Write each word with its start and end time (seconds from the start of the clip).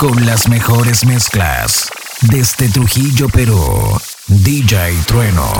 con 0.00 0.24
las 0.24 0.48
mejores 0.48 1.04
mezclas. 1.04 1.90
Desde 2.22 2.70
Trujillo, 2.70 3.28
Perú, 3.28 4.00
DJ 4.28 4.94
Trueno. 5.06 5.52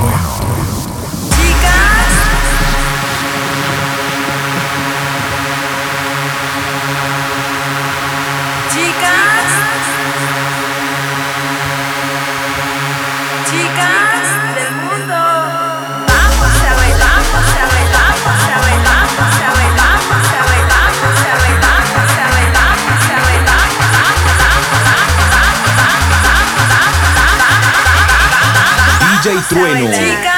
DJ 29.21 29.39
Trueno. 29.47 30.30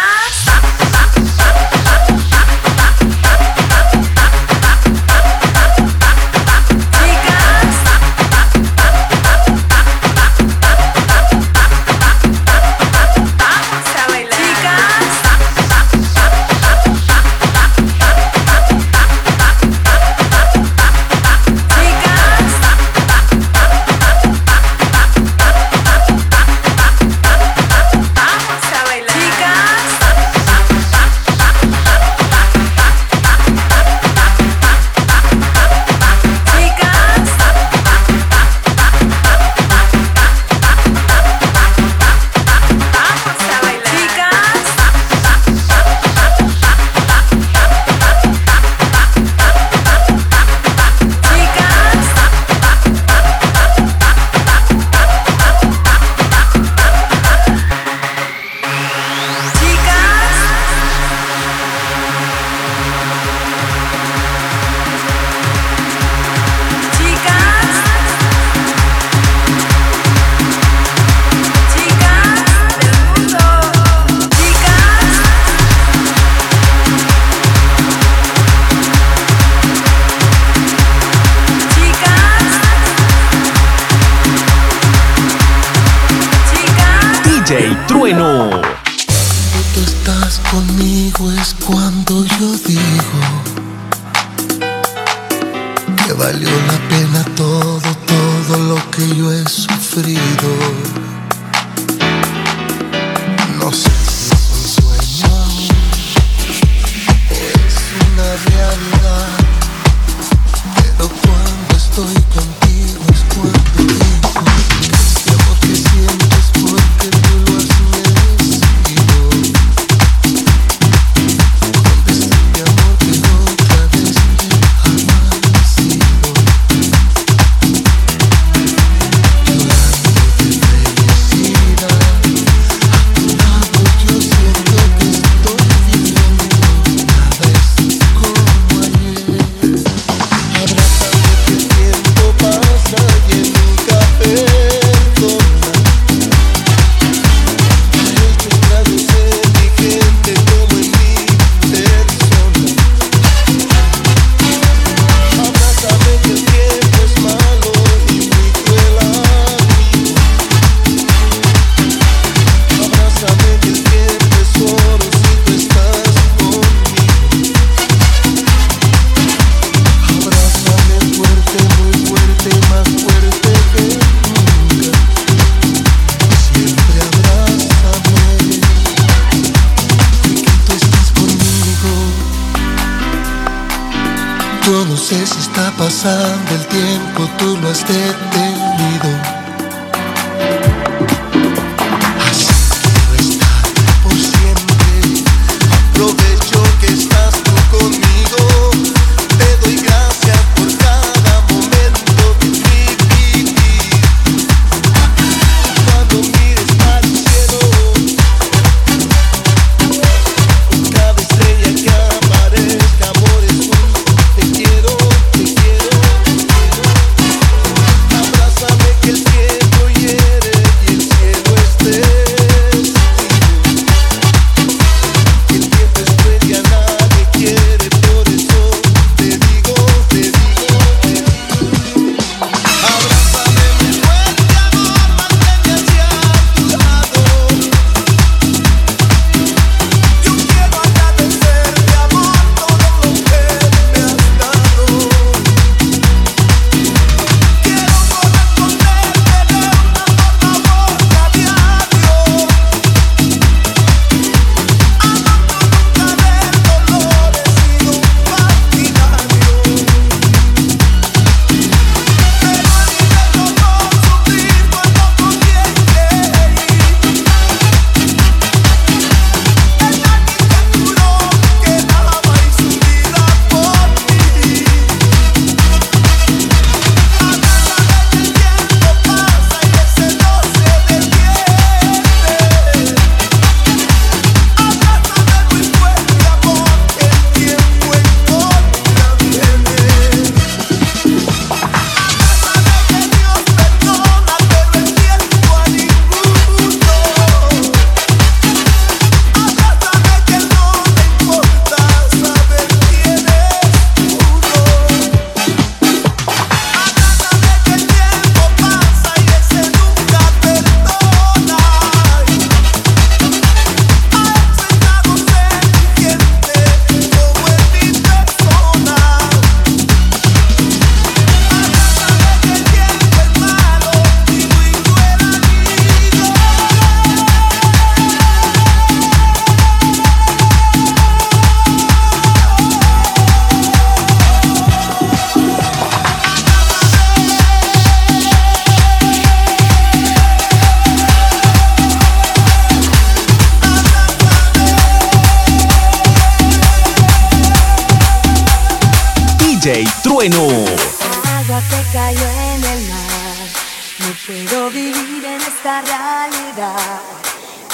vivir 354.94 355.26
en 355.26 355.42
esta 355.42 355.82
realidad. 355.82 357.02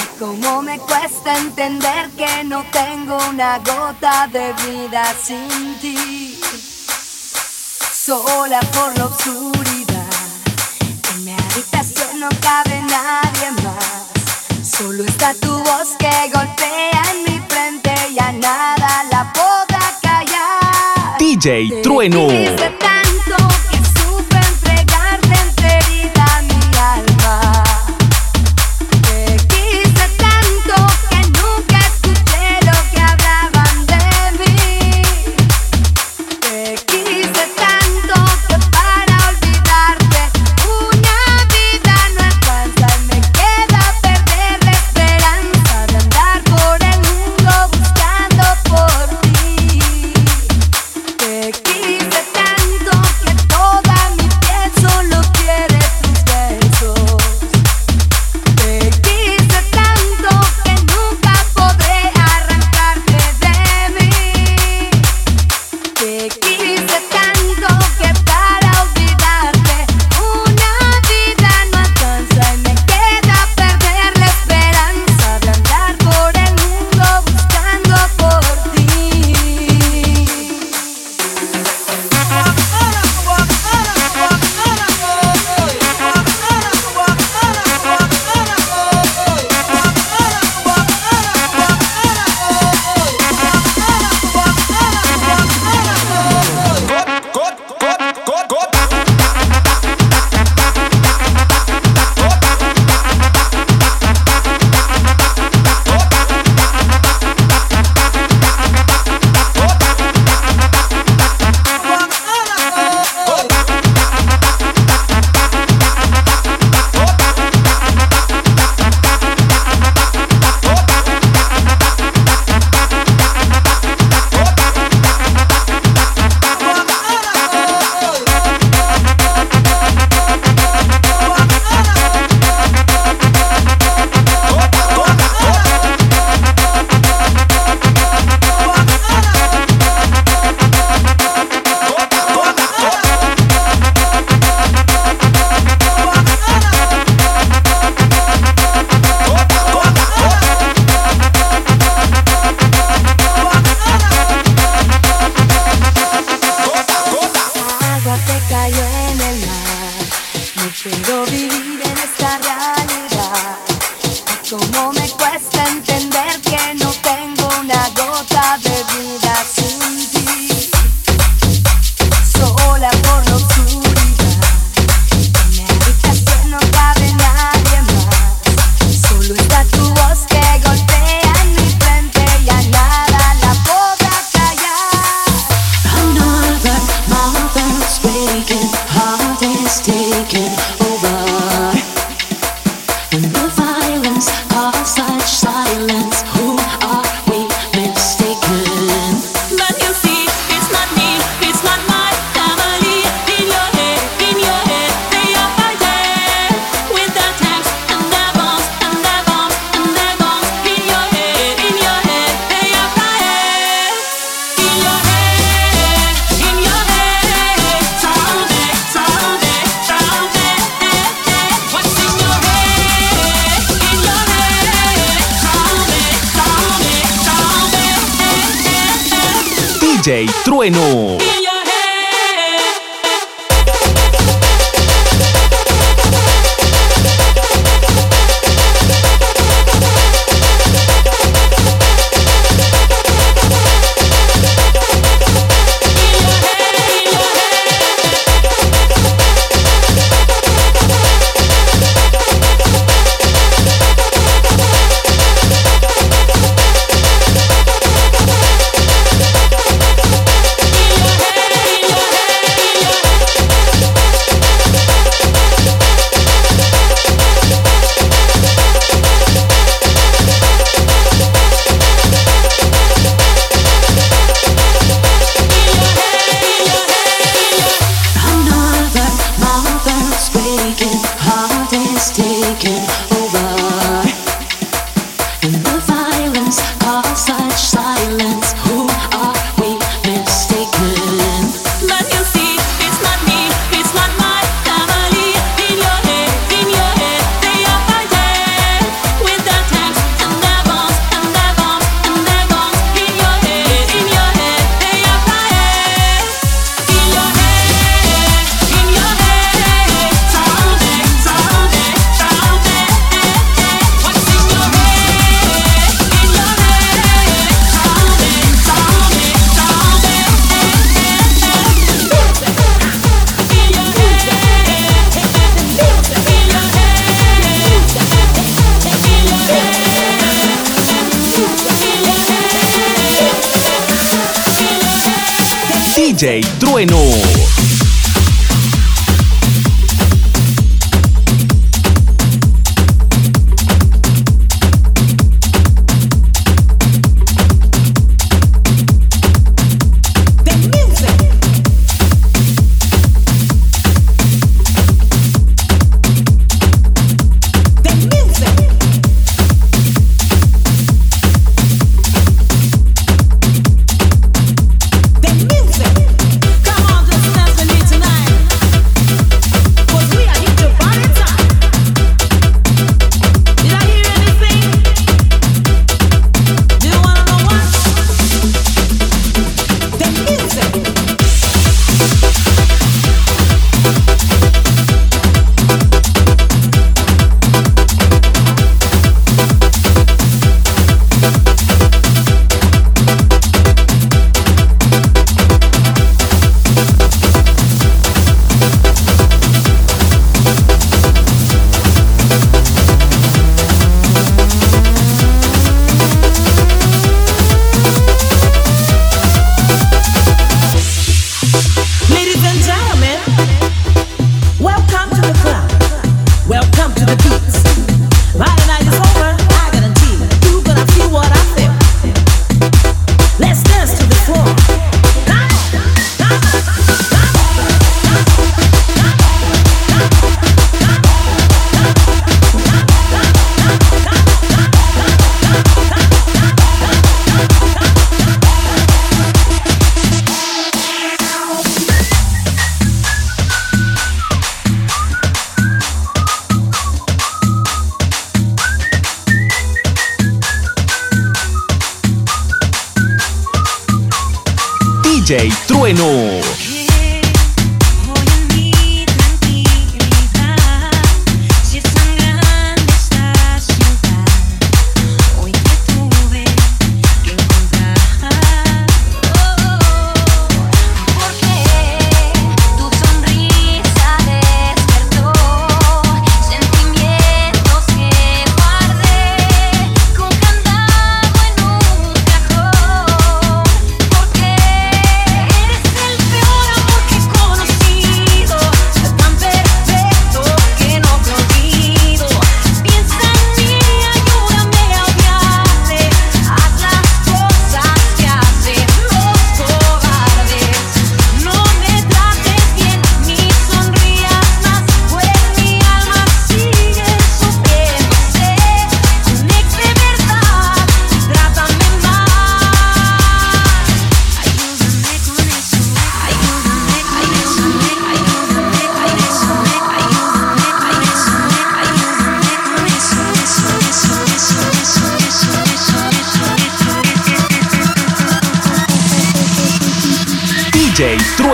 Y 0.03 0.19
cómo 0.19 0.61
me 0.61 0.79
cuesta 0.79 1.37
entender 1.37 2.09
que 2.11 2.43
no 2.45 2.63
tengo 2.71 3.17
una 3.29 3.59
gota 3.59 4.27
de 4.27 4.53
vida 4.65 5.03
sin 5.21 5.77
ti. 5.79 6.39
Sola 7.93 8.59
por 8.73 8.97
la 8.97 9.05
obscuridad. 9.05 10.05
En 11.13 11.25
mi 11.25 11.31
habitación 11.31 12.19
no 12.19 12.29
cabe 12.41 12.81
nadie 12.81 13.51
más. 13.63 14.69
Solo 14.77 15.03
está 15.03 15.33
tu 15.35 15.51
voz 15.51 15.89
que 15.99 16.09
golpea 16.33 17.01
en 17.11 17.23
mi 17.25 17.39
frente 17.47 17.93
y 18.11 18.19
a 18.19 18.31
nada 18.31 19.03
la 19.11 19.33
podrá 19.33 19.99
callar. 20.01 21.17
DJ 21.19 21.69
Te 21.69 21.81
Trueno. 21.81 22.27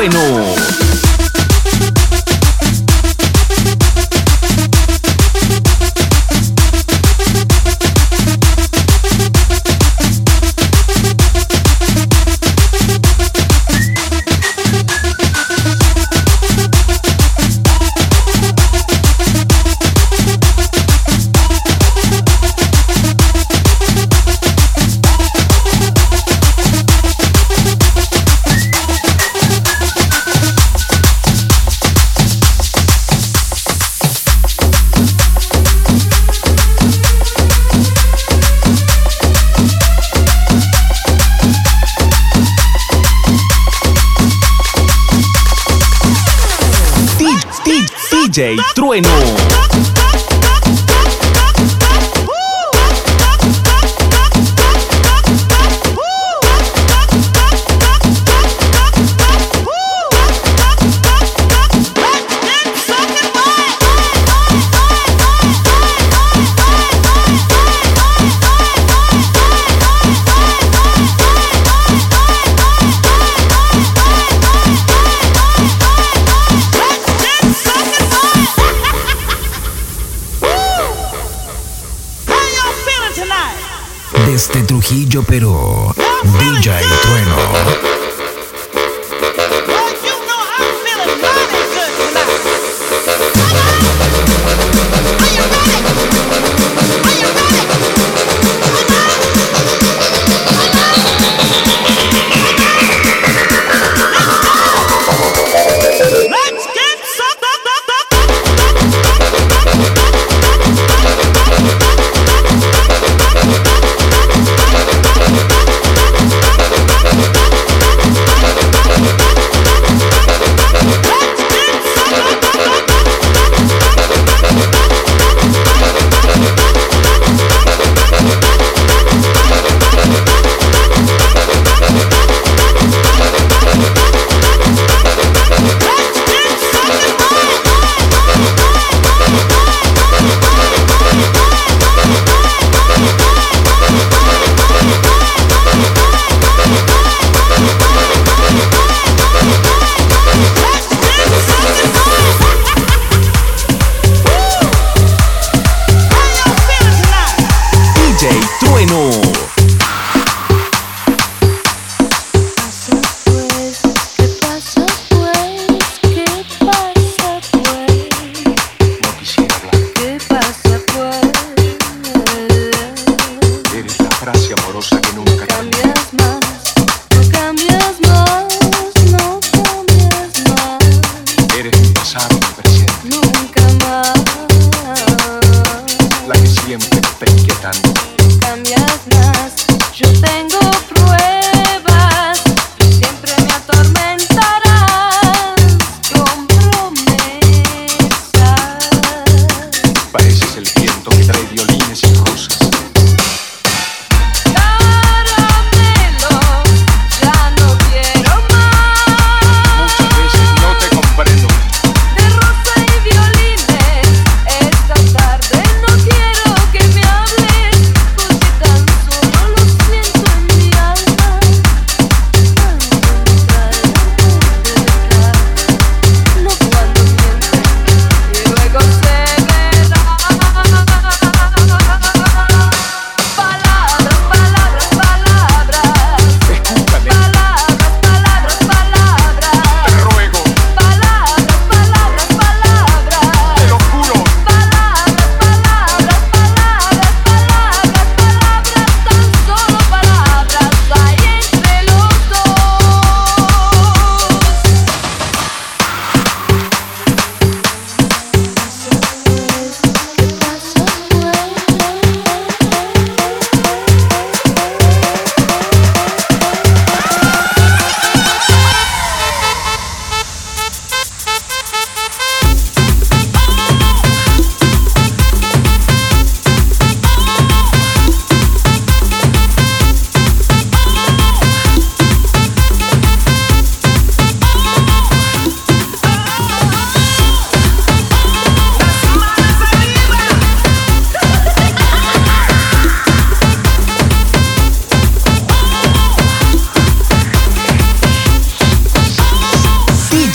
DJ 0.05 0.34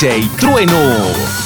DJ 0.00 0.30
Trueno. 0.38 1.39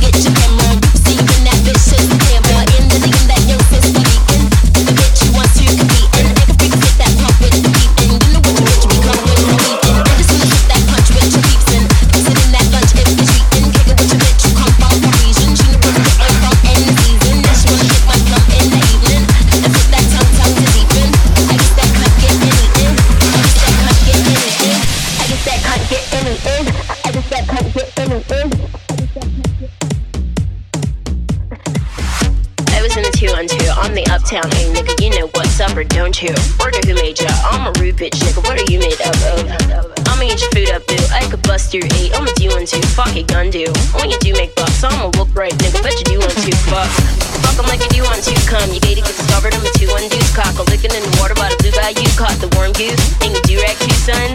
get 0.00 0.25
lady 48.96 49.12
gets 49.12 49.20
discovered. 49.20 49.52
I'm 49.52 49.60
a 49.60 49.72
two 49.76 49.88
one 49.92 50.08
deuce 50.08 50.32
cock. 50.32 50.56
A 50.56 50.64
licking 50.72 50.92
in 50.96 51.04
the 51.04 51.12
water 51.20 51.36
by 51.36 51.52
the 51.52 51.58
blue 51.60 51.72
guy 51.76 51.92
you 51.92 52.08
caught. 52.16 52.32
The 52.40 52.48
warm 52.56 52.72
goose 52.72 52.96
ain't 53.20 53.36
a 53.36 53.42
do 53.44 53.60
rag 53.60 53.76
too, 53.76 53.92
son. 53.92 54.32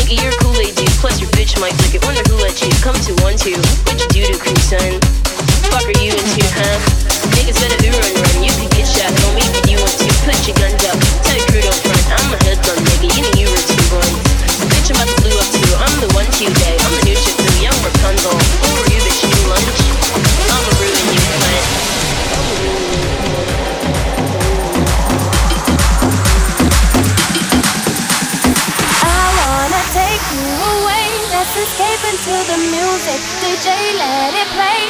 Think 0.00 0.16
you're 0.16 0.32
a 0.32 0.40
Kool 0.40 0.56
Aid 0.56 0.72
dude. 0.80 0.88
Plus 0.96 1.20
your 1.20 1.28
bitch 1.36 1.52
might 1.60 1.76
flick 1.76 2.00
it. 2.00 2.02
Wonder 2.08 2.24
who 2.24 2.40
let 2.40 2.56
you 2.64 2.72
come 2.80 2.96
to 2.96 3.12
one 3.20 3.36
two. 3.36 3.60
What 3.84 4.00
you 4.00 4.08
do 4.08 4.20
to 4.32 4.36
crew, 4.40 4.56
son? 4.64 4.96
Fuck 5.68 5.84
are 5.84 5.98
you 6.00 6.16
into, 6.16 6.44
huh? 6.56 6.76
Niggas 7.36 7.60
better 7.60 7.78
be 7.84 7.92
run 7.92 8.12
run. 8.16 8.36
You 8.40 8.52
could 8.56 8.72
get 8.72 8.88
shot, 8.88 9.12
homie, 9.12 9.44
if 9.44 9.68
you 9.68 9.76
want 9.76 9.92
to. 10.00 10.08
Put 10.24 10.40
your 10.48 10.56
guns 10.56 10.80
up. 10.88 10.96
Tell 11.28 11.36
your 11.36 11.48
crew 11.52 11.62
don't 11.68 11.80
front. 11.84 12.04
I'm 12.08 12.32
a 12.32 12.38
hoodlum, 12.48 12.80
nigga. 12.88 13.08
You 13.12 13.20
know 13.28 13.34
you 13.36 13.46
were 13.52 13.64
too 13.68 13.82
blunt. 13.92 14.16
Bitch, 14.72 14.88
I'm 14.88 14.96
about 14.96 15.08
to 15.12 15.16
blue 15.20 15.36
up 15.36 15.48
too. 15.52 15.72
I'm 15.84 15.94
the 16.00 16.08
one 16.16 16.28
two 16.32 16.48
today. 16.48 16.77
to 32.28 32.36
the 32.44 32.60
music, 32.68 33.20
DJ, 33.40 33.72
let 33.96 34.36
it 34.36 34.48
play. 34.52 34.84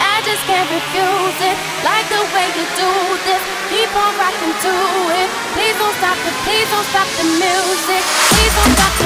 I 0.00 0.24
just 0.24 0.40
can't 0.48 0.64
refuse 0.72 1.38
it. 1.44 1.56
Like 1.84 2.08
the 2.08 2.24
way 2.32 2.48
you 2.56 2.64
do 2.72 2.90
this, 3.28 3.42
keep 3.68 3.92
on 3.92 4.16
rocking 4.16 4.54
to 4.64 4.72
it. 5.20 5.28
Please 5.52 5.76
don't 5.76 5.96
stop 6.00 6.16
the, 6.24 6.32
please 6.48 6.68
don't 6.72 6.88
stop 6.88 7.08
the 7.20 7.26
music. 7.36 8.02
Please 8.32 8.54
don't 8.56 8.72
stop. 8.80 8.99